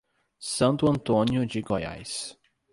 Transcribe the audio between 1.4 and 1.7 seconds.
de